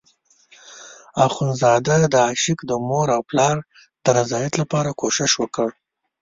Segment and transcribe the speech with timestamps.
[1.27, 3.57] اخندزاده د عاشق د مور او پلار
[4.03, 5.67] د رضایت لپاره کوشش وکړ.